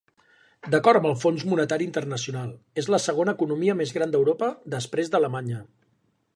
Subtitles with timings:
[0.75, 2.49] D'acord amb el Fons Monetari Internacional,
[2.83, 5.65] és la segona economia més gran d'Europa, després d'Alemanya.